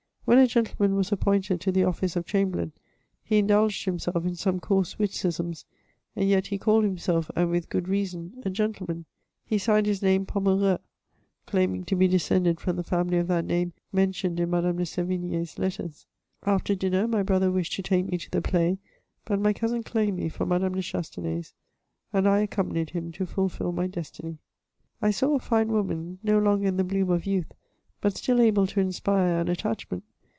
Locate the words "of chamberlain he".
2.15-3.39